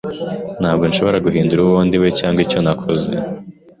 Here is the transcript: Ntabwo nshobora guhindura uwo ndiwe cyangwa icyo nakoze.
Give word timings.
Ntabwo 0.61 0.83
nshobora 0.89 1.23
guhindura 1.25 1.61
uwo 1.63 1.79
ndiwe 1.87 2.09
cyangwa 2.19 2.39
icyo 2.45 2.59
nakoze. 2.65 3.11